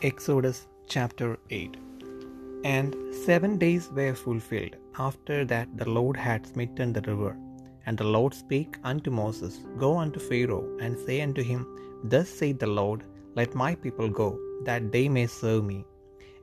Exodus 0.00 0.68
chapter 0.86 1.40
8 1.50 1.76
And 2.62 2.94
seven 3.26 3.58
days 3.58 3.88
were 3.90 4.14
fulfilled 4.14 4.76
after 4.96 5.44
that 5.44 5.76
the 5.76 5.90
Lord 5.90 6.16
had 6.16 6.46
smitten 6.46 6.92
the 6.92 7.00
river. 7.00 7.36
And 7.84 7.98
the 7.98 8.04
Lord 8.04 8.32
spake 8.32 8.76
unto 8.84 9.10
Moses, 9.10 9.58
Go 9.76 9.96
unto 9.96 10.20
Pharaoh, 10.20 10.68
and 10.80 10.96
say 10.96 11.20
unto 11.20 11.42
him, 11.42 11.66
Thus 12.04 12.28
saith 12.28 12.60
the 12.60 12.68
Lord, 12.68 13.02
Let 13.34 13.56
my 13.56 13.74
people 13.74 14.08
go, 14.08 14.38
that 14.62 14.92
they 14.92 15.08
may 15.08 15.26
serve 15.26 15.64
me. 15.64 15.84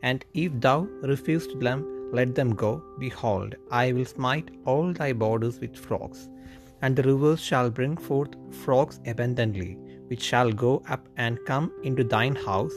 And 0.04 0.26
if 0.34 0.52
thou 0.60 0.80
refusest 1.02 1.58
them, 1.62 2.12
let 2.12 2.36
them 2.36 2.56
go. 2.56 2.84
Behold, 3.00 3.56
I 3.72 3.94
will 3.94 4.06
smite 4.18 4.50
all 4.66 4.92
thy 4.92 5.14
borders 5.14 5.62
with 5.62 5.78
frogs. 5.78 6.28
And 6.82 6.94
the 6.94 7.04
rivers 7.04 7.40
shall 7.40 7.70
bring 7.70 7.96
forth 7.96 8.36
frogs 8.64 9.00
abundantly, 9.06 9.78
which 10.10 10.24
shall 10.24 10.52
go 10.52 10.84
up 10.90 11.08
and 11.16 11.40
come 11.46 11.72
into 11.84 12.04
thine 12.04 12.36
house 12.36 12.76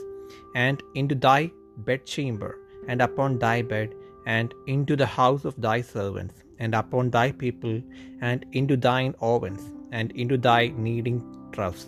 and 0.55 0.81
into 0.95 1.15
thy 1.15 1.51
bedchamber, 1.89 2.51
and 2.87 3.01
upon 3.01 3.39
thy 3.39 3.61
bed, 3.73 3.89
and 4.25 4.53
into 4.67 4.95
the 5.01 5.11
house 5.19 5.43
of 5.49 5.59
thy 5.67 5.81
servants, 5.81 6.43
and 6.59 6.75
upon 6.81 7.09
thy 7.09 7.31
people, 7.43 7.81
and 8.21 8.45
into 8.51 8.77
thine 8.77 9.13
ovens, 9.31 9.63
and 9.91 10.11
into 10.11 10.37
thy 10.37 10.61
kneading 10.83 11.19
troughs. 11.55 11.85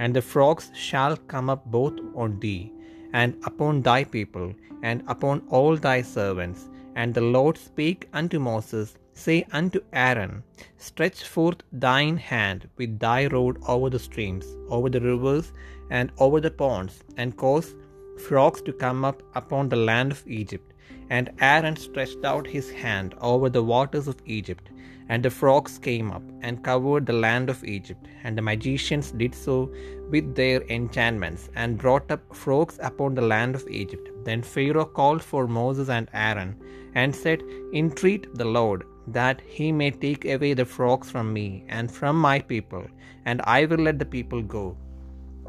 And 0.00 0.14
the 0.14 0.22
frogs 0.32 0.66
shall 0.74 1.16
come 1.32 1.48
up 1.54 1.64
both 1.78 1.98
on 2.14 2.38
thee, 2.44 2.72
and 3.12 3.36
upon 3.50 3.82
thy 3.82 4.04
people, 4.04 4.48
and 4.82 5.02
upon 5.14 5.42
all 5.48 5.76
thy 5.76 6.02
servants. 6.02 6.68
And 6.94 7.14
the 7.14 7.26
Lord 7.36 7.56
spake 7.56 8.08
unto 8.12 8.38
Moses, 8.38 8.96
Say 9.24 9.38
unto 9.58 9.80
Aaron, 9.92 10.44
Stretch 10.76 11.20
forth 11.34 11.62
thine 11.72 12.16
hand 12.16 12.68
with 12.76 12.98
thy 13.04 13.26
rod 13.34 13.56
over 13.66 13.88
the 13.90 13.98
streams, 13.98 14.46
over 14.68 14.88
the 14.88 15.00
rivers, 15.00 15.52
and 15.90 16.12
over 16.18 16.40
the 16.40 16.50
ponds, 16.62 17.02
and 17.16 17.36
cause 17.36 17.74
frogs 18.18 18.60
to 18.62 18.72
come 18.72 19.04
up 19.04 19.22
upon 19.34 19.68
the 19.68 19.76
land 19.76 20.12
of 20.12 20.26
Egypt. 20.26 20.72
And 21.10 21.30
Aaron 21.40 21.76
stretched 21.76 22.24
out 22.24 22.46
his 22.46 22.70
hand 22.70 23.14
over 23.20 23.48
the 23.48 23.62
waters 23.62 24.08
of 24.08 24.20
Egypt, 24.26 24.70
and 25.08 25.22
the 25.22 25.30
frogs 25.30 25.78
came 25.78 26.10
up 26.10 26.22
and 26.42 26.62
covered 26.62 27.06
the 27.06 27.14
land 27.14 27.48
of 27.48 27.64
Egypt. 27.64 28.06
And 28.24 28.36
the 28.36 28.42
magicians 28.42 29.12
did 29.12 29.34
so 29.34 29.72
with 30.10 30.34
their 30.34 30.62
enchantments, 30.64 31.48
and 31.54 31.78
brought 31.78 32.10
up 32.10 32.22
frogs 32.34 32.78
upon 32.82 33.14
the 33.14 33.22
land 33.22 33.54
of 33.54 33.68
Egypt. 33.68 34.10
Then 34.24 34.42
Pharaoh 34.42 34.84
called 34.84 35.22
for 35.22 35.46
Moses 35.46 35.88
and 35.88 36.08
Aaron, 36.12 36.54
and 36.94 37.14
said, 37.14 37.42
Entreat 37.72 38.34
the 38.34 38.44
Lord, 38.44 38.84
that 39.06 39.40
he 39.56 39.72
may 39.72 39.90
take 39.90 40.24
away 40.26 40.52
the 40.54 40.64
frogs 40.64 41.10
from 41.10 41.32
me 41.32 41.64
and 41.68 41.90
from 41.90 42.20
my 42.20 42.38
people, 42.40 42.84
and 43.24 43.40
I 43.44 43.64
will 43.64 43.78
let 43.78 43.98
the 43.98 44.04
people 44.04 44.42
go, 44.42 44.76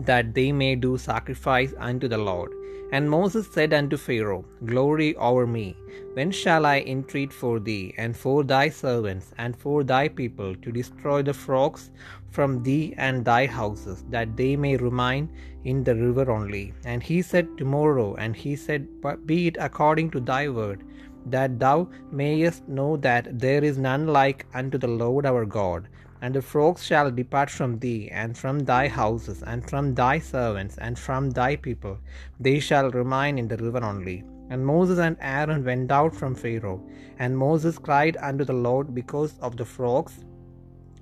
that 0.06 0.34
they 0.34 0.52
may 0.52 0.76
do 0.76 0.98
sacrifice 0.98 1.74
unto 1.78 2.08
the 2.08 2.18
Lord. 2.18 2.52
And 2.92 3.10
Moses 3.10 3.48
said 3.52 3.72
unto 3.72 3.98
Pharaoh, 3.98 4.46
Glory 4.66 5.16
over 5.16 5.46
me, 5.46 5.78
when 6.14 6.32
shall 6.32 6.66
I 6.66 6.80
entreat 6.80 7.32
for 7.32 7.60
thee, 7.60 7.94
and 7.98 8.18
for 8.18 8.44
thy 8.44 8.70
servants, 8.70 9.32
and 9.38 9.56
for 9.56 9.84
thy 9.84 10.08
people, 10.08 10.56
to 10.56 10.72
destroy 10.72 11.22
the 11.22 11.34
frogs 11.34 11.92
from 12.32 12.64
thee 12.64 12.96
and 12.98 13.24
thy 13.24 13.46
houses, 13.46 14.04
that 14.10 14.36
they 14.36 14.56
may 14.56 14.76
remain 14.78 15.30
in 15.66 15.84
the 15.84 15.96
river 15.96 16.32
only? 16.32 16.74
And 16.84 17.04
he 17.04 17.22
said, 17.22 17.58
Tomorrow. 17.60 18.16
And 18.16 18.36
he 18.36 18.56
said, 18.56 18.88
Be 19.28 19.48
it 19.48 19.58
according 19.60 20.10
to 20.12 20.20
thy 20.20 20.50
word, 20.50 20.84
that 21.28 21.60
thou 21.60 21.90
mayest 22.12 22.68
know 22.68 22.98
that 22.98 23.38
there 23.38 23.64
is 23.64 23.78
none 23.78 24.08
like 24.08 24.48
unto 24.56 24.80
the 24.80 24.88
Lord 24.88 25.28
our 25.28 25.46
God. 25.46 25.88
And 26.22 26.36
the 26.36 26.42
frogs 26.42 26.84
shall 26.84 27.12
depart 27.12 27.50
from 27.50 27.80
thee, 27.80 28.10
and 28.12 28.38
from 28.38 28.60
thy 28.60 28.88
houses, 28.88 29.42
and 29.44 29.70
from 29.70 29.96
thy 29.96 30.20
servants, 30.20 30.78
and 30.78 31.00
from 31.00 31.30
thy 31.32 31.56
people. 31.56 31.98
They 32.40 32.60
shall 32.60 32.92
remain 32.92 33.38
in 33.38 33.48
the 33.48 33.58
river 33.58 33.84
only. 33.84 34.24
And 34.50 34.66
Moses 34.66 35.00
and 35.00 35.16
Aaron 35.22 35.64
went 35.64 35.92
out 35.92 36.16
from 36.16 36.36
Pharaoh. 36.36 36.82
And 37.20 37.38
Moses 37.38 37.78
cried 37.78 38.18
unto 38.18 38.44
the 38.44 38.54
Lord 38.54 38.96
because 38.96 39.38
of 39.40 39.58
the 39.58 39.66
frogs 39.66 40.26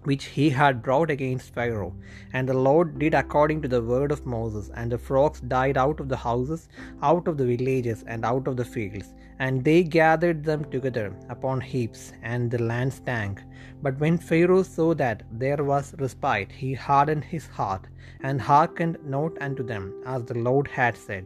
which 0.08 0.26
he 0.38 0.50
had 0.58 0.82
brought 0.88 1.10
against 1.14 1.54
Pharaoh. 1.56 1.94
And 2.34 2.48
the 2.48 2.62
Lord 2.68 2.98
did 3.02 3.14
according 3.22 3.62
to 3.64 3.72
the 3.74 3.82
word 3.94 4.12
of 4.16 4.26
Moses, 4.36 4.68
and 4.80 4.92
the 4.92 5.04
frogs 5.08 5.42
died 5.56 5.78
out 5.84 6.00
of 6.04 6.10
the 6.14 6.22
houses, 6.30 6.64
out 7.10 7.28
of 7.28 7.38
the 7.40 7.50
villages, 7.54 8.04
and 8.08 8.24
out 8.32 8.48
of 8.48 8.58
the 8.60 8.70
fields. 8.76 9.14
And 9.40 9.64
they 9.68 9.80
gathered 9.84 10.44
them 10.50 10.64
together 10.76 11.08
upon 11.36 11.62
heaps, 11.72 12.04
and 12.34 12.50
the 12.50 12.64
land 12.72 12.94
stank. 13.00 13.42
But 13.84 14.00
when 14.04 14.18
Pharaoh 14.30 14.64
saw 14.64 14.90
that 15.04 15.24
there 15.44 15.64
was 15.72 15.96
respite, 16.06 16.52
he 16.64 16.74
hardened 16.74 17.26
his 17.36 17.48
heart, 17.60 17.86
and 18.28 18.48
hearkened 18.50 18.98
not 19.16 19.42
unto 19.48 19.66
them, 19.74 19.86
as 20.14 20.24
the 20.30 20.40
Lord 20.50 20.68
had 20.80 20.96
said. 21.08 21.26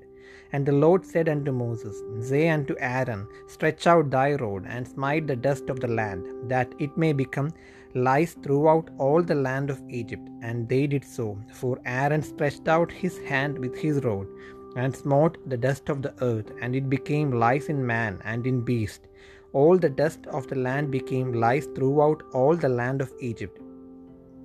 And 0.53 0.65
the 0.65 0.79
Lord 0.83 1.05
said 1.11 1.27
unto 1.33 1.51
Moses, 1.63 1.97
Say 2.29 2.43
unto 2.55 2.75
Aaron, 2.79 3.21
Stretch 3.53 3.85
out 3.91 4.09
thy 4.15 4.29
rod, 4.43 4.65
and 4.73 4.87
smite 4.93 5.25
the 5.27 5.35
dust 5.47 5.69
of 5.73 5.79
the 5.83 5.93
land, 6.01 6.25
that 6.53 6.73
it 6.85 6.97
may 7.03 7.13
become 7.23 7.51
lice 7.95 8.33
throughout 8.33 8.89
all 8.97 9.21
the 9.21 9.35
land 9.35 9.69
of 9.69 9.81
Egypt. 9.89 10.27
And 10.41 10.67
they 10.67 10.87
did 10.87 11.03
so, 11.03 11.37
for 11.53 11.79
Aaron 11.85 12.21
stretched 12.21 12.67
out 12.67 12.91
his 12.91 13.17
hand 13.19 13.57
with 13.57 13.75
his 13.77 14.03
rod, 14.03 14.27
and 14.75 14.95
smote 14.95 15.37
the 15.49 15.57
dust 15.57 15.89
of 15.89 16.01
the 16.01 16.13
earth, 16.21 16.51
and 16.61 16.75
it 16.75 16.89
became 16.89 17.31
lice 17.31 17.67
in 17.67 17.85
man 17.85 18.21
and 18.23 18.47
in 18.47 18.61
beast. 18.61 19.07
All 19.53 19.77
the 19.77 19.89
dust 19.89 20.27
of 20.27 20.47
the 20.47 20.55
land 20.55 20.91
became 20.91 21.33
lice 21.33 21.67
throughout 21.75 22.23
all 22.33 22.55
the 22.55 22.69
land 22.69 23.01
of 23.01 23.11
Egypt. 23.19 23.59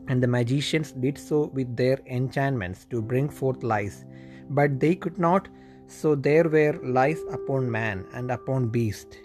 And 0.08 0.22
the 0.22 0.26
magicians 0.26 0.92
did 0.92 1.18
so 1.18 1.46
with 1.54 1.76
their 1.76 1.98
enchantments 2.06 2.84
to 2.86 3.00
bring 3.00 3.28
forth 3.28 3.62
lice, 3.62 4.04
but 4.50 4.80
they 4.80 4.94
could 4.94 5.18
not, 5.18 5.48
so 5.86 6.14
there 6.14 6.48
were 6.48 6.78
lice 6.82 7.22
upon 7.30 7.70
man 7.70 8.04
and 8.12 8.30
upon 8.30 8.68
beast. 8.68 9.18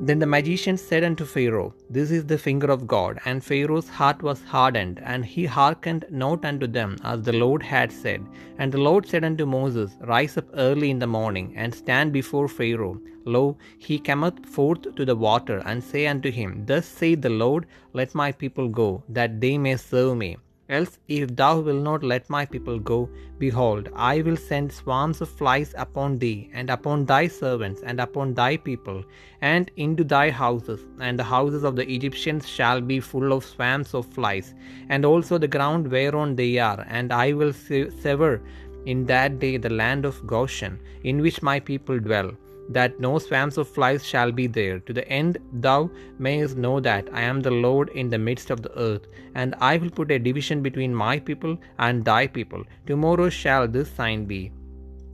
Then 0.00 0.18
the 0.18 0.26
magicians 0.26 0.82
said 0.82 1.04
unto 1.04 1.24
Pharaoh, 1.24 1.72
This 1.88 2.10
is 2.10 2.26
the 2.26 2.36
finger 2.36 2.66
of 2.66 2.86
God. 2.86 3.20
And 3.24 3.42
Pharaoh's 3.42 3.88
heart 3.88 4.22
was 4.22 4.42
hardened, 4.42 5.00
and 5.04 5.24
he 5.24 5.46
hearkened 5.46 6.04
not 6.10 6.44
unto 6.44 6.66
them, 6.66 6.96
as 7.04 7.22
the 7.22 7.32
Lord 7.32 7.62
had 7.62 7.92
said. 7.92 8.26
And 8.58 8.72
the 8.72 8.78
Lord 8.78 9.06
said 9.06 9.24
unto 9.24 9.46
Moses, 9.46 9.92
Rise 10.00 10.36
up 10.36 10.46
early 10.54 10.90
in 10.90 10.98
the 10.98 11.06
morning, 11.06 11.54
and 11.56 11.72
stand 11.72 12.12
before 12.12 12.48
Pharaoh. 12.48 13.00
Lo, 13.24 13.56
he 13.78 13.98
cometh 13.98 14.44
forth 14.44 14.94
to 14.96 15.04
the 15.04 15.16
water, 15.16 15.62
and 15.64 15.82
say 15.82 16.06
unto 16.06 16.30
him, 16.30 16.64
Thus 16.66 16.86
saith 16.86 17.22
the 17.22 17.30
Lord, 17.30 17.66
Let 17.92 18.14
my 18.14 18.32
people 18.32 18.68
go, 18.68 19.04
that 19.08 19.40
they 19.40 19.56
may 19.58 19.76
serve 19.76 20.16
me. 20.16 20.36
Else, 20.68 20.98
if 21.08 21.36
thou 21.36 21.60
wilt 21.60 21.82
not 21.82 22.02
let 22.02 22.30
my 22.30 22.46
people 22.46 22.78
go, 22.78 23.10
behold, 23.38 23.90
I 23.94 24.22
will 24.22 24.36
send 24.36 24.72
swarms 24.72 25.20
of 25.20 25.28
flies 25.28 25.74
upon 25.76 26.16
thee, 26.18 26.50
and 26.54 26.70
upon 26.70 27.04
thy 27.04 27.28
servants, 27.28 27.82
and 27.82 28.00
upon 28.00 28.32
thy 28.32 28.56
people, 28.56 29.04
and 29.42 29.70
into 29.76 30.04
thy 30.04 30.30
houses, 30.30 30.80
and 31.00 31.18
the 31.18 31.24
houses 31.24 31.64
of 31.64 31.76
the 31.76 31.86
Egyptians 31.90 32.48
shall 32.48 32.80
be 32.80 32.98
full 32.98 33.34
of 33.34 33.44
swarms 33.44 33.92
of 33.92 34.06
flies, 34.06 34.54
and 34.88 35.04
also 35.04 35.36
the 35.36 35.46
ground 35.48 35.86
whereon 35.88 36.34
they 36.34 36.56
are, 36.58 36.82
and 36.88 37.12
I 37.12 37.34
will 37.34 37.52
sever 37.52 38.40
in 38.86 39.04
that 39.04 39.38
day 39.38 39.58
the 39.58 39.68
land 39.70 40.06
of 40.06 40.26
Goshen, 40.26 40.80
in 41.02 41.20
which 41.20 41.42
my 41.42 41.60
people 41.60 41.98
dwell 41.98 42.32
that 42.68 42.98
no 42.98 43.18
swarms 43.18 43.58
of 43.58 43.68
flies 43.68 44.04
shall 44.04 44.32
be 44.32 44.46
there, 44.46 44.78
to 44.80 44.92
the 44.92 45.06
end 45.08 45.38
thou 45.52 45.90
mayest 46.18 46.56
know 46.56 46.80
that 46.80 47.08
I 47.12 47.22
am 47.22 47.40
the 47.40 47.50
Lord 47.50 47.90
in 47.90 48.10
the 48.10 48.18
midst 48.18 48.50
of 48.50 48.62
the 48.62 48.76
earth, 48.78 49.06
and 49.34 49.54
I 49.60 49.76
will 49.76 49.90
put 49.90 50.10
a 50.10 50.18
division 50.18 50.62
between 50.62 50.94
my 50.94 51.18
people 51.18 51.58
and 51.78 52.04
thy 52.04 52.26
people. 52.26 52.62
Tomorrow 52.86 53.28
shall 53.28 53.68
this 53.68 53.90
sign 53.90 54.24
be. 54.24 54.52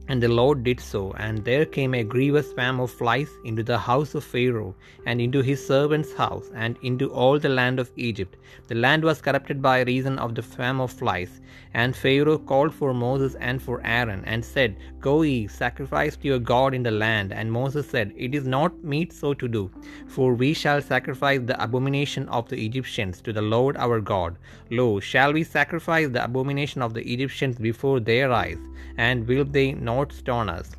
And 0.09 0.21
the 0.21 0.29
Lord 0.29 0.65
did 0.65 0.81
so, 0.81 1.13
and 1.19 1.45
there 1.45 1.65
came 1.65 1.95
a 1.95 2.03
grievous 2.03 2.51
swarm 2.51 2.81
of 2.81 2.91
flies 2.91 3.29
into 3.45 3.63
the 3.63 3.79
house 3.79 4.17
of 4.17 4.25
Pharaoh, 4.25 4.75
and 5.07 5.21
into 5.21 5.41
his 5.41 5.65
servant's 5.65 6.13
house, 6.13 6.51
and 6.53 6.77
into 6.83 7.13
all 7.13 7.39
the 7.39 7.49
land 7.49 7.79
of 7.79 7.93
Egypt. 7.95 8.37
The 8.67 8.75
land 8.75 9.05
was 9.05 9.21
corrupted 9.21 9.63
by 9.63 9.83
reason 9.83 10.19
of 10.19 10.35
the 10.35 10.43
swarm 10.43 10.81
of 10.81 10.91
flies. 10.91 11.41
And 11.75 11.95
Pharaoh 11.95 12.39
called 12.39 12.75
for 12.75 12.93
Moses 12.93 13.37
and 13.37 13.63
for 13.63 13.81
Aaron, 13.85 14.25
and 14.25 14.45
said, 14.45 14.77
Go 15.01 15.23
ye, 15.23 15.47
sacrifice 15.47 16.17
to 16.17 16.29
your 16.29 16.39
God 16.39 16.75
in 16.75 16.83
the 16.83 16.91
land. 16.91 17.33
And 17.33 17.51
Moses 17.51 17.89
said, 17.89 18.13
It 18.17 18.35
is 18.35 18.47
not 18.47 18.85
meet 18.85 19.15
so 19.15 19.33
to 19.33 19.49
do, 19.49 19.71
for 20.07 20.35
we 20.35 20.53
shall 20.53 20.83
sacrifice 20.83 21.41
the 21.41 21.63
abomination 21.63 22.29
of 22.29 22.49
the 22.51 22.63
Egyptians 22.63 23.23
to 23.23 23.33
the 23.33 23.41
Lord 23.41 23.79
our 23.79 24.01
God. 24.01 24.37
Lo, 24.71 25.01
shall 25.01 25.33
we 25.33 25.43
sacrifice 25.43 26.11
the 26.11 26.23
abomination 26.23 26.83
of 26.83 26.93
the 26.93 27.11
Egyptians 27.11 27.57
before 27.57 27.99
their 27.99 28.31
eyes? 28.31 28.59
And 28.99 29.27
will 29.27 29.47
they 29.47 29.73
not 29.73 30.13
stone 30.13 30.51
us? 30.51 30.71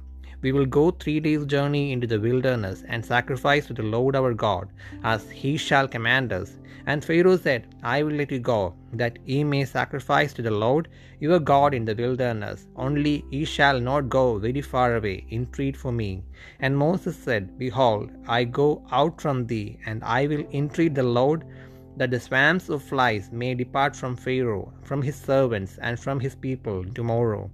We 0.42 0.52
will 0.52 0.66
go 0.66 0.92
three 0.92 1.20
days' 1.20 1.46
journey 1.46 1.92
into 1.92 2.08
the 2.08 2.20
wilderness, 2.20 2.84
and 2.88 3.06
sacrifice 3.06 3.68
to 3.68 3.74
the 3.74 3.84
Lord 3.84 4.16
our 4.16 4.34
God, 4.34 4.70
as 5.04 5.30
he 5.30 5.58
shall 5.58 5.88
command 5.88 6.34
us. 6.34 6.58
And 6.88 7.06
Pharaoh 7.06 7.38
said, 7.38 7.68
I 7.84 8.02
will 8.02 8.14
let 8.14 8.32
you 8.32 8.40
go, 8.40 8.74
that 8.94 9.20
ye 9.26 9.44
may 9.44 9.66
sacrifice 9.66 10.34
to 10.34 10.42
the 10.42 10.50
Lord 10.52 10.88
your 11.20 11.40
God 11.40 11.76
in 11.76 11.86
the 11.86 11.94
wilderness. 11.94 12.68
Only 12.76 13.24
ye 13.30 13.46
shall 13.46 13.80
not 13.80 14.10
go 14.10 14.40
very 14.40 14.62
far 14.62 14.96
away, 14.96 15.26
entreat 15.32 15.78
for 15.78 15.92
me. 15.92 16.24
And 16.60 16.76
Moses 16.76 17.16
said, 17.16 17.60
Behold, 17.60 18.10
I 18.28 18.44
go 18.46 18.84
out 18.92 19.22
from 19.22 19.46
thee, 19.46 19.78
and 19.86 20.04
I 20.04 20.26
will 20.26 20.46
entreat 20.52 20.96
the 20.96 21.04
Lord 21.04 21.46
that 21.98 22.10
the 22.10 22.20
swarms 22.20 22.70
of 22.70 22.82
flies 22.82 23.32
may 23.32 23.54
depart 23.54 23.96
from 23.96 24.16
Pharaoh, 24.16 24.74
from 24.82 25.04
his 25.04 25.16
servants, 25.16 25.78
and 25.82 26.00
from 26.00 26.20
his 26.20 26.34
people 26.34 26.84
tomorrow. 26.96 27.52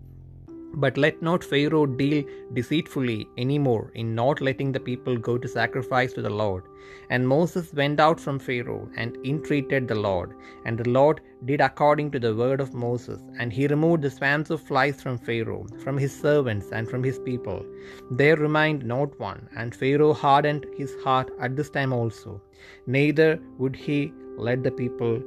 But 0.83 0.97
let 1.03 1.21
not 1.27 1.43
Pharaoh 1.43 1.87
deal 1.87 2.23
deceitfully 2.53 3.27
any 3.35 3.57
more 3.57 3.91
in 3.95 4.13
not 4.13 4.41
letting 4.41 4.71
the 4.71 4.79
people 4.79 5.17
go 5.17 5.37
to 5.37 5.47
sacrifice 5.47 6.13
to 6.13 6.21
the 6.21 6.35
Lord. 6.41 6.65
And 7.09 7.27
Moses 7.27 7.73
went 7.73 7.99
out 7.99 8.19
from 8.19 8.37
Pharaoh 8.37 8.87
and 8.95 9.17
entreated 9.25 9.87
the 9.87 9.95
Lord. 9.95 10.35
And 10.65 10.77
the 10.77 10.89
Lord 10.97 11.21
did 11.45 11.61
according 11.61 12.11
to 12.11 12.19
the 12.19 12.35
word 12.35 12.61
of 12.61 12.75
Moses. 12.75 13.19
And 13.39 13.51
he 13.51 13.65
removed 13.67 14.03
the 14.03 14.11
swarms 14.11 14.51
of 14.51 14.61
flies 14.61 15.01
from 15.01 15.17
Pharaoh, 15.17 15.65
from 15.83 15.97
his 15.97 16.13
servants, 16.27 16.69
and 16.71 16.87
from 16.87 17.03
his 17.03 17.17
people. 17.19 17.65
There 18.11 18.35
remained 18.35 18.85
not 18.85 19.19
one. 19.19 19.49
And 19.55 19.75
Pharaoh 19.75 20.13
hardened 20.13 20.67
his 20.77 20.95
heart 21.03 21.31
at 21.39 21.55
this 21.55 21.71
time 21.71 21.91
also. 21.91 22.39
Neither 22.85 23.39
would 23.57 23.75
he 23.75 24.13
let 24.37 24.63
the 24.63 24.71
people 24.71 25.23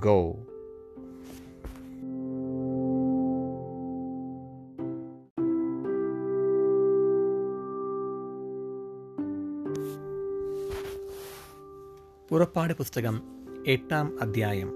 go. 0.00 0.20
പുറപ്പാട് 12.30 12.72
പുസ്തകം 12.72 13.22
എട്ടാം 13.66 14.22
അധ്യായം. 14.22 14.72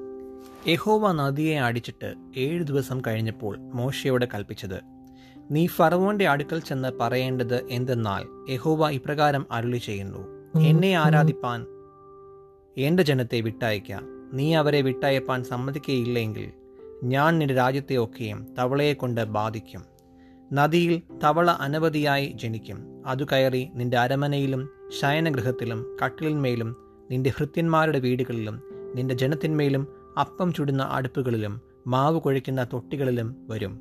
യഹോവ 0.66 1.12
നദിയെ 1.12 1.58
അടിച്ചിട്ട് 1.58 2.14
ഏഴ് 2.36 2.64
ദിവസം 2.64 3.02
കഴിഞ്ഞപ്പോൾ 3.06 3.56
മോശയോട് 3.56 4.24
കൽപ്പിച്ചത് 4.34 4.80
നീ 5.50 5.66
ഫറവോന്റെ 5.66 6.28
അടുക്കൽ 6.28 6.58
ചെന്ന് 6.60 6.88
പറയേണ്ടത് 7.00 7.68
എന്തെന്നാൽ 7.70 8.52
യഹോവ 8.52 8.90
ഇപ്രകാരം 8.90 9.46
അരുളി 9.50 9.76
ചെയ്യുന്നു. 9.76 10.18
എന്നെ 10.60 10.94
ആരാധിപ്പാൻ 10.94 11.66
എന്റെ 12.76 13.02
ജനത്തെ 13.02 13.40
വിട്ടയക്ക 13.40 14.00
നീ 14.32 14.54
അവരെ 14.54 14.80
വിട്ടയപ്പാൻ 14.80 15.44
സമ്മതിക്കുകയില്ലെങ്കിൽ 15.44 16.52
ഞാൻ 17.04 17.38
നിന്റെ 17.38 17.54
രാജ്യത്തെ 17.54 17.96
ഒക്കെയും 17.96 18.54
തവളയെ 18.58 18.92
കൊണ്ട് 18.92 19.24
ബാധിക്കും. 19.24 19.84
നദിയിൽ 20.52 21.02
തവള 21.24 21.50
അനവധിയായി 21.50 22.32
ജനിക്കും. 22.34 23.02
അതു 23.06 23.24
കയറി 23.24 23.68
നിന്റെ 23.74 23.98
അരമനയിലും 23.98 24.68
ശയനഗൃഹത്തിലും 25.00 25.96
കട്ടിലിന്മേലും 26.04 26.83
നിന്റെ 27.10 27.30
ഭൃത്യന്മാരുടെ 27.38 27.98
വീടുകളിലും 27.98 28.62
നിന്റെ 28.94 29.14
ജനത്തിന്മേലും 29.14 29.86
അപ്പം 30.20 30.52
ചുടുന്ന 30.52 30.82
അടുപ്പുകളിലും 30.82 31.60
മാവ് 31.86 32.20
കുഴയ്ക്കുന്ന 32.20 32.64
തൊട്ടികളിലും 32.64 33.46
വരും. 33.48 33.80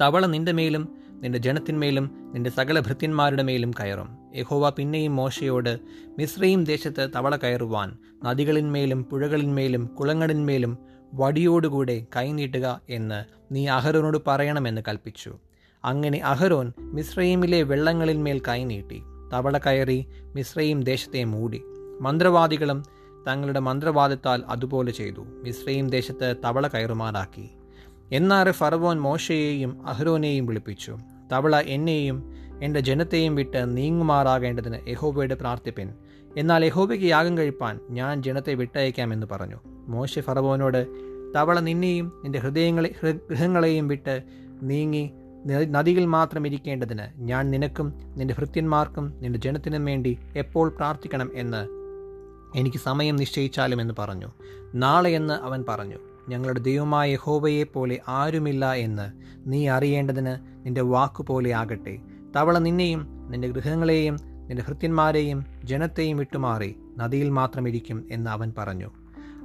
തവള 0.00 0.26
നിന്റെ 0.26 0.52
മേലും 0.52 0.88
നിന്റെ 1.10 1.38
ജനത്തിന്മേലും 1.38 2.10
നിന്റെ 2.34 2.50
സകല 2.50 2.80
ഭൃത്യന്മാരുടെ 2.80 3.42
മേലും 3.42 3.70
കയറും. 3.70 4.08
യഹോവ 4.36 4.70
പിന്നെയും 4.70 5.16
മോശയോട് 5.16 5.78
മിശ്രയും 6.18 6.64
ദേശത്ത് 6.64 7.10
തവള 7.16 7.36
കയറുവാൻ 7.36 7.98
നദികളിന്മേലും 8.24 9.04
പുഴകളിന്മേലും 9.04 9.86
കുളങ്ങളിന്മേലും 9.86 10.78
വടിയോടുകൂടെ 11.14 12.06
കൈനീട്ടുക 12.16 12.80
എന്ന് 12.88 13.24
നീ 13.54 13.66
അഹരോനോട് 13.66 14.18
പറയണമെന്ന് 14.26 14.80
കൽപ്പിച്ചു. 14.88 15.38
അങ്ങനെ 15.84 16.18
അഹരോൻ 16.18 16.72
മിശ്രയിമിലെ 16.80 17.62
വെള്ളങ്ങളിന്മേൽ 17.62 18.42
കൈനീട്ടി 18.48 19.02
തവള 19.32 19.58
കയറി 19.58 20.06
മിശ്രയും 20.34 20.80
ദേശത്തെ 20.84 21.24
മൂടി. 21.24 21.62
മന്ത്രവാദികളും 22.00 22.84
തങ്ങളുടെ 23.28 23.60
മന്ത്രവാദത്താൽ 23.60 24.42
അതുപോലെ 24.48 24.92
ചെയ്തു. 24.92 25.20
മിശ്രയും 25.20 25.90
ദേശത്ത് 25.90 26.34
തവള 26.44 26.66
കയറുമാറാക്കി. 26.66 27.50
എന്നാറ് 28.12 28.50
ഫറവോൻ 28.50 29.00
മോശയെയും 29.00 29.88
അഹ്റോനെയും 29.88 30.46
വിളിപ്പിച്ചു. 30.46 30.98
തവള 31.32 31.60
എന്നെയും 31.60 32.32
എന്റെ 32.62 32.80
ജനത്തെയും 32.80 33.34
വിട്ട് 33.34 33.76
നീങ്ങുമാറാകേണ്ടതിന് 33.76 34.88
യഹോബയോട് 34.88 35.34
പ്രാർത്ഥിപ്പിൻ. 35.34 35.92
എന്നാൽ 36.36 36.64
യഹോബയ്ക്ക് 36.64 37.06
യാഗം 37.06 37.38
കഴിപ്പാൻ 37.38 37.80
ഞാൻ 37.90 38.22
ജനത്തെ 38.22 38.54
വിട്ടയക്കാമെന്ന് 38.54 39.26
പറഞ്ഞു. 39.30 39.56
മോശ 39.66 40.18
ഫറവോനോട് 40.18 40.86
തവള 41.36 41.60
നിന്നെയും 41.60 42.20
നിന്റെ 42.24 42.38
ഹൃദയങ്ങളെ 42.38 42.94
ഗൃഹങ്ങളെയും 43.04 43.88
വിട്ട് 43.88 44.22
നീങ്ങി 44.62 45.10
നദിയിൽ 45.46 46.04
മാത്രം 46.04 46.46
ഇരിക്കേണ്ടതിന് 46.46 47.02
ഞാൻ 47.16 47.50
നിനക്കും 47.50 47.94
നിന്റെ 48.16 48.34
ഭൃത്യന്മാർക്കും 48.38 49.18
നിന്റെ 49.20 49.38
ജനത്തിനും 49.38 49.84
വേണ്ടി 49.84 50.18
എപ്പോൾ 50.36 50.68
പ്രാർത്ഥിക്കണം 50.68 51.30
എന്ന് 51.34 51.75
എനിക്ക് 52.54 52.76
സമയം 52.76 53.16
നിശ്ചയിച്ചാലും 53.16 53.80
എന്ന് 53.80 53.94
പറഞ്ഞു. 53.98 54.26
നാളെയെന്ന് 54.74 55.34
അവൻ 55.34 55.64
പറഞ്ഞു. 55.68 55.96
ഞങ്ങളുടെ 56.28 56.60
ദൈവമായ 56.60 57.12
യഹോവയെ 57.12 57.64
പോലെ 57.64 58.00
ആരുമില്ല 58.08 58.72
എന്ന് 58.72 59.12
നീ 59.46 59.68
അറിയേണ്ടതിന് 59.68 60.66
നിന്റെ 60.66 60.80
വാക്കുപോലെ 60.80 61.52
ആകട്ടെ. 61.52 61.98
തവള 62.36 62.58
നിന്നെയും 62.58 63.28
നിന്റെ 63.30 63.48
ഗൃഹങ്ങളെയും 63.48 64.18
നിന്റെ 64.22 64.62
ഹൃത്യന്മാരെയും 64.62 65.44
ജനത്തെയും 65.64 66.16
വിട്ടുമാറി 66.16 66.76
നദിയിൽ 66.98 67.28
മാത്രം 67.28 67.68
ഇരിക്കും 67.68 68.08
എന്ന് 68.10 68.30
അവൻ 68.30 68.52
പറഞ്ഞു. 68.58 68.90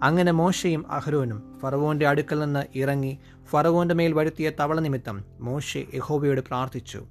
അങ്ങനെ 0.03 0.31
മോശയും 0.31 0.92
അഹ്റോനും 0.92 1.59
ഫറവോന്റെ 1.59 2.07
അടുക്കൽ 2.07 2.39
നിന്ന് 2.39 2.65
ഇറങ്ങി 2.75 3.19
ഫറവോന്റെ 3.50 3.95
മേൽ 3.95 4.13
വരുത്തിയ 4.13 4.51
തവള 4.59 4.80
നിമിത്തം 4.80 5.24
മോശെ 5.39 5.86
യഹോവയോട് 5.94 6.42
പ്രാർത്ഥിച്ചു. 6.42 7.03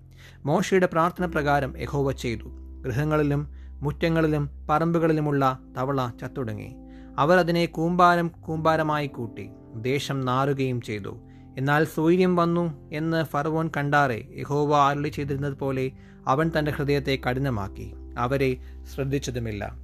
മോശയുടെ 0.44 0.86
പ്രാർത്ഥന 0.86 1.26
പ്രകാരം 1.26 1.80
യഹോവ 1.80 2.12
ചെയ്തു. 2.12 2.44
ഗൃഹങ്ങളിലും 2.82 3.59
മുറ്റങ്ങളിലും 3.82 4.66
പറമ്പുകളിലുമുള്ള 4.70 5.58
തവള 5.76 6.10
ചത്തുടങ്ങി. 6.20 6.76
അവർ 7.18 7.38
അതിനെ 7.38 7.66
കൂമ്പാരം 7.66 8.28
കൂമ്പാരമായി 8.28 9.06
കൂട്ടി 9.06 9.50
ദേശം 9.74 10.20
നാറുകയും 10.20 10.80
ചെയ്തു. 10.80 11.20
എന്നാൽ 11.58 11.84
സൂര്യം 11.84 12.36
വന്നു 12.36 12.90
എന്ന് 12.92 13.24
ഫറവോൻ 13.24 13.70
കണ്ടാറെ 13.76 14.24
യഹോവ 14.36 14.76
അരളി 14.76 15.08
ചെയ്തിരുന്നത് 15.08 15.52
പോലെ 15.52 15.90
അവൻ 16.26 16.50
തന്റെ 16.58 16.70
ഹൃദയത്തെ 16.70 17.18
കഠിനമാക്കി. 17.30 17.94
അവരെ 18.18 18.56
ശ്രദ്ധിച്ചതുമില്ല. 18.94 19.76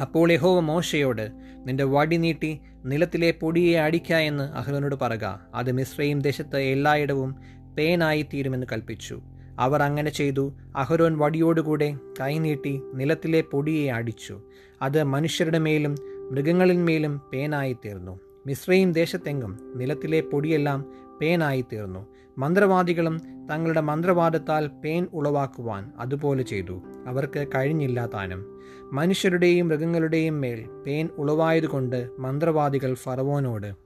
അപ്പോൾ 0.00 0.32
യഹോവ 0.32 0.60
മോശയോട് 0.60 1.32
നിന്റെ 1.56 1.84
വടി 1.84 2.16
നീട്ടി 2.16 2.60
നിലത്തിലെ 2.84 3.30
പൊടിയെ 3.30 3.78
അടിക്ക 3.78 4.12
എന്ന് 4.12 4.44
അഹ്ലോനോട് 4.44 4.94
പറക. 4.94 5.24
അത് 5.54 5.72
മിശ്രയും 5.72 6.20
ദേശത്ത് 6.20 6.56
എല്ലായിടവും 6.56 7.36
പേനായി 7.78 8.22
തീരുമെന്ന് 8.22 8.66
കൽപ്പിച്ചു. 8.72 9.22
അവർ 9.58 9.82
അങ്ങനെ 9.82 10.10
ചെയ്തു. 10.10 10.52
അഹരോൻ 10.76 11.18
വടിയോടുകൂടെ 11.18 11.94
കൈനീട്ടി 12.20 12.82
നിലത്തിലെ 12.94 13.40
പൊടിയെ 13.40 13.92
അടിച്ചു. 13.92 14.40
അത് 14.82 15.02
മനുഷ്യരുടെ 15.04 15.58
മേലും 15.58 15.94
മൃഗങ്ങളിന്മേലും 16.30 17.20
പേനായിത്തീർന്നു 17.32 18.20
മിശ്രയും 18.46 18.92
ദേശത്തെങ്ങും 18.92 19.72
നിലത്തിലെ 19.74 20.20
പൊടിയെല്ലാം 20.20 20.84
പേനായിത്തീർന്നു 21.20 22.06
മന്ത്രവാദികളും 22.38 23.20
തങ്ങളുടെ 23.46 23.80
മന്ത്രവാദത്താൽ 23.80 24.66
പേൻ 24.66 25.06
ഉളവാക്കുവാൻ 25.12 25.92
അതുപോലെ 25.98 26.42
ചെയ്തു. 26.42 26.82
അവർക്ക് 27.06 27.46
കഴിഞ്ഞില്ല 27.54 28.06
താനും. 28.06 28.60
മനുഷ്യരുടെയും 28.92 29.68
മൃഗങ്ങളുടെയും 29.68 30.40
മേൽ 30.40 30.68
പേൻ 30.86 31.08
ഉളവായതുകൊണ്ട് 31.18 32.08
മന്ത്രവാദികൾ 32.18 32.94
ഫറവോനോട് 32.94 33.85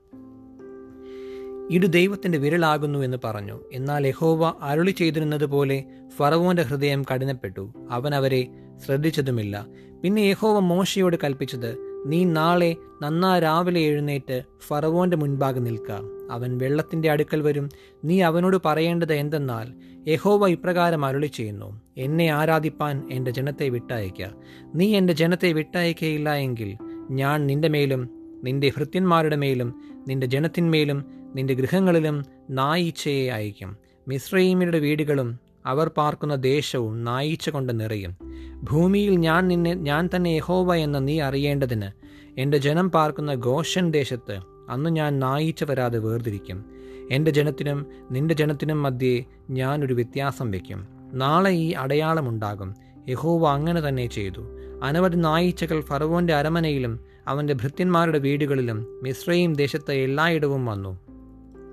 ഇത് 1.69 1.93
ദൈവത്തിന്റെ 1.93 2.37
വിരലാകുന്നു 2.37 2.99
എന്ന് 2.99 3.17
പറഞ്ഞു. 3.23 3.59
എന്നാൽ 3.73 4.07
യഹോവ 4.07 4.53
അരുളി 4.61 4.91
ചെയ്തിരുന്നത് 4.91 5.45
പോലെ 5.45 5.83
ഫറവോന്റെ 6.17 6.61
ഹൃദയം 6.61 7.03
കഠിനപ്പെട്ടു. 7.03 7.73
അവൻ 7.91 8.15
അവരെ 8.15 8.47
ശ്രദ്ധിച്ചതുമില്ല. 8.85 9.67
പിന്നെ 10.03 10.21
യഹോവ 10.21 10.59
മോശയോട് 10.59 11.15
കൽപ്പിച്ചത് 11.23 12.03
നീ 12.05 12.23
നാളെ 12.23 12.75
നന്നാ 13.01 13.39
രാവിലെ 13.39 13.81
എഴുന്നേറ്റ് 13.81 14.43
ഫറവോന്റെ 14.67 15.17
മുൻപാകെ 15.17 15.59
നിൽക്കുക 15.59 15.99
അവൻ 16.31 16.57
വെള്ളത്തിന്റെ 16.57 17.11
അടുക്കൽ 17.11 17.41
വരും. 17.41 17.69
നീ 18.05 18.21
അവനോട് 18.21 18.57
പറയേണ്ടത് 18.65 19.13
എന്തെന്നാൽ 19.13 19.73
യഹോവ 20.09 20.47
ഇപ്രകാരം 20.47 21.05
അരുളി 21.05 21.27
ചെയ്യുന്നു. 21.27 21.81
എന്നെ 21.97 22.27
ആരാധിപ്പാൻ 22.27 23.09
എന്റെ 23.11 23.31
ജനത്തെ 23.31 23.69
വിട്ടയക്കുക 23.69 24.31
നീ 24.75 24.95
എന്റെ 24.95 25.13
ജനത്തെ 25.13 25.53
വിട്ടയക്കയില്ല 25.53 26.33
എങ്കിൽ 26.33 26.77
ഞാൻ 27.11 27.47
നിന്റെ 27.47 27.67
മേലും 27.67 28.09
നിന്റെ 28.43 28.71
ഭൃത്യന്മാരുടെ 28.77 29.35
മേലും 29.35 29.81
നിന്റെ 30.07 30.27
ജനത്തിന്മേലും 30.27 31.20
നിന്റെ 31.35 31.53
ഗൃഹങ്ങളിലും 31.53 32.25
നായീച്ചയെ 32.49 33.29
അയക്കും 33.29 33.77
മിശ്രീമിയുടെ 34.07 34.79
വീടുകളും 34.79 35.39
അവർ 35.65 35.87
പാർക്കുന്ന 35.87 36.35
ദേശവും 36.35 37.03
നായീച്ച 37.03 37.49
കൊണ്ട് 37.49 37.79
നിറയും. 37.79 38.15
ഭൂമിയിൽ 38.63 39.15
ഞാൻ 39.15 39.47
നിന്നെ 39.47 39.73
ഞാൻ 39.73 40.09
തന്നെ 40.15 40.29
യഹോവ 40.29 40.75
എന്ന് 40.75 41.07
നീ 41.07 41.19
അറിയേണ്ടതിന് 41.19 41.91
എന്റെ 42.37 42.57
ജനം 42.57 42.91
പാർക്കുന്ന 42.91 43.33
ഗോഷൻ 43.33 43.91
ദേശത്ത് 43.91 44.39
അന്ന് 44.69 44.89
ഞാൻ 44.89 45.19
നായീച്ച 45.19 45.63
വരാതെ 45.63 45.99
വേർതിരിക്കും. 45.99 46.65
എന്റെ 47.11 47.31
ജനത്തിനും 47.31 47.85
നിന്റെ 48.11 48.33
ജനത്തിനും 48.33 48.83
മധ്യേ 48.83 49.25
ഞാനൊരു 49.49 49.93
വ്യത്യാസം 49.93 50.51
വയ്ക്കും. 50.51 50.87
നാളെ 51.13 51.49
ഈ 51.49 51.71
അടയാളമുണ്ടാകും 51.71 52.75
യഹോവ 53.09 53.49
അങ്ങനെ 53.49 53.81
തന്നെ 53.81 54.07
ചെയ്തു. 54.07 54.57
അനവധി 54.83 55.15
നായീച്ചകൾ 55.15 55.81
ഫറവോന്റെ 55.81 56.33
അരമനയിലും 56.33 56.99
അവന്റെ 57.27 57.53
ഭൃത്യന്മാരുടെ 57.53 58.19
വീടുകളിലും 58.19 58.99
മിശ്രയും 59.03 59.53
ദേശത്തെ 59.53 59.93
എല്ലായിടവും 59.93 60.65
വന്നു. 60.65 61.10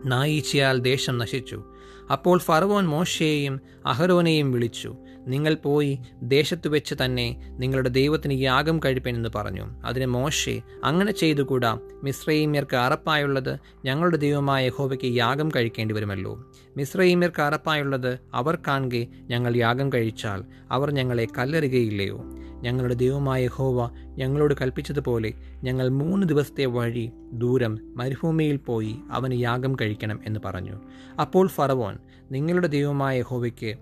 നായീച്ചയാൽ 0.07 0.79
ദേശം 0.79 1.19
നശിച്ചു. 1.19 1.65
അപ്പോൾ 2.13 2.39
ഫറവോൻ 2.39 2.87
മോശയെയും 2.87 3.61
അഹരോനെയും 3.87 4.53
വിളിച്ചു 4.53 4.97
നിങ്ങൾ 5.27 5.55
പോയി 5.55 5.99
ദേശത്തു 6.23 6.69
വെച്ച് 6.69 6.95
തന്നെ 7.05 7.57
നിങ്ങളുടെ 7.59 7.89
ദൈവത്തിന് 7.89 8.33
യാഗം 8.33 8.79
കഴിപ്പനെന്ന് 8.79 9.29
പറഞ്ഞു. 9.35 9.83
അതിന് 9.85 10.07
മോശെ 10.07 10.63
അങ്ങനെ 10.85 11.13
ചെയ്തുകൂടാ 11.13 11.79
മിശ്രൈമ്യർക്ക് 12.03 12.77
അറപ്പായുള്ളത് 12.77 13.59
ഞങ്ങളുടെ 13.85 14.17
ദൈവമായ 14.17 14.67
യഹോവയ്ക്ക് 14.67 15.17
യാഗം 15.17 15.49
കഴിക്കേണ്ടി 15.49 15.95
വരുമല്ലോ. 15.95 16.45
മിശ്രൈമ്യർക്ക് 16.77 17.43
അറപ്പായുള്ളത് 17.43 18.19
അവർ 18.35 18.59
കാണുകെ 18.67 19.07
ഞങ്ങൾ 19.21 19.57
യാഗം 19.57 19.93
കഴിച്ചാൽ 19.93 20.45
അവർ 20.71 20.91
ഞങ്ങളെ 20.91 21.27
കല്ലെറുകയില്ലയോ. 21.39 22.25
ഞങ്ങളുടെ 22.61 22.95
ദൈവമായ 22.95 23.47
ഹോവ 23.47 23.91
ഞങ്ങളോട് 24.17 24.55
കൽപ്പിച്ചതുപോലെ 24.61 25.33
ഞങ്ങൾ 25.63 25.89
മൂന്ന് 25.89 26.27
ദിവസത്തെ 26.27 26.65
വഴി 26.65 27.11
ദൂരം 27.33 27.79
മരുഭൂമിയിൽ 27.97 28.57
പോയി 28.57 28.97
അവന് 29.11 29.33
യാഗം 29.33 29.75
കഴിക്കണം 29.75 30.21
എന്ന് 30.27 30.41
പറഞ്ഞു. 30.45 30.73
അപ്പോൾ 31.21 31.49
ഫറവോൻ 31.49 31.99
നിങ്ങളുടെ 32.33 32.67
ദൈവമായ 32.67 33.23
ഹോവയ്ക്ക് 33.23 33.75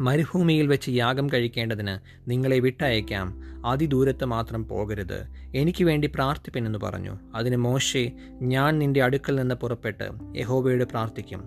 മരുഭൂമിയിൽ 0.00 0.66
വെച്ച് 0.66 0.90
യാഗം 0.90 1.26
കഴിക്കേണ്ടതിന് 1.26 1.98
നിങ്ങളെ 2.30 2.58
വിട്ടയക്കാം. 2.58 3.40
അതിദൂരത്ത് 3.66 4.24
മാത്രം 4.24 4.68
പോകരുത്. 4.68 5.26
എനിക്ക് 5.56 5.84
വേണ്ടി 5.84 6.10
പ്രാർത്ഥിപ്പനെന്ന് 6.14 6.78
പറഞ്ഞു. 6.78 7.18
അതിന് 7.34 7.56
മോശെ 7.56 8.12
ഞാൻ 8.42 8.78
നിന്റെ 8.78 9.02
അടുക്കൽ 9.02 9.36
നിന്ന് 9.36 9.54
പുറപ്പെട്ട് 9.54 10.10
യഹോവയോട് 10.36 10.84
പ്രാർത്ഥിക്കും. 10.84 11.44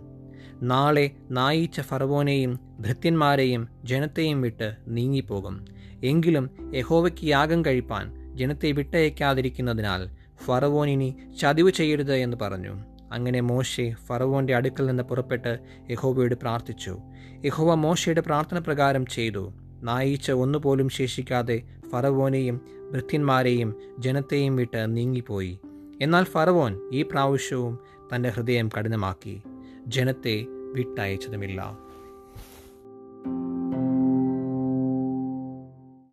നാളെ 0.63 1.11
നായിച്ച 1.31 1.81
ഫറവോനെയും 1.81 2.59
ഭൃത്യന്മാരെയും 2.79 3.67
ജനത്തെയും 3.83 4.41
വിട്ട് 4.41 4.75
നീങ്ങിപ്പോകും. 4.87 5.65
എങ്കിലും 6.03 6.49
യഹോവയ്ക്ക് 6.75 7.27
യാഗം 7.27 7.65
കഴിപ്പാൻ 7.65 8.35
ജനത്തെ 8.35 8.71
വിട്ടയക്കാതിരിക്കുന്നതിനാൽ 8.71 10.09
ഫറവോൻ 10.45 10.89
ഇനി 10.89 11.15
ചതിവ് 11.41 11.71
ചെയ്യരുത് 11.71 12.13
എന്ന് 12.13 12.37
പറഞ്ഞു. 12.41 12.75
അങ്ങനെ 13.11 13.41
മോശെ 13.41 13.95
ഫറവോന്റെ 14.05 14.55
അടുക്കൽ 14.55 14.85
നിന്ന് 14.85 15.03
പുറപ്പെട്ട് 15.03 15.59
യഹോവയോട് 15.91 16.35
പ്രാർത്ഥിച്ചു. 16.35 16.97
യഹോവ 17.45 17.73
മോശയുടെ 17.73 18.21
പ്രാർത്ഥന 18.21 18.59
പ്രകാരം 18.59 19.05
ചെയ്തു. 19.05 19.53
നായിച്ച 19.83 20.31
ഒന്നുപോലും 20.31 20.89
ശേഷിക്കാതെ 20.89 21.63
ഫറവോനെയും 21.89 22.61
ഭൃത്യന്മാരെയും 22.91 23.75
ജനത്തെയും 23.99 24.55
വിട്ട് 24.55 24.97
നീങ്ങിപ്പോയി. 24.97 25.59
എന്നാൽ 26.01 26.23
ഫറവോൻ 26.23 26.89
ഈ 26.93 27.01
പ്രാവശ്യവും 27.01 27.79
തന്റെ 28.15 28.29
ഹൃദയം 28.29 28.69
കഠിനമാക്കി. 28.77 29.41
ജനത്തെ 29.87 30.45
വിട്ടയച്ചതുമില്ല. 30.49 31.77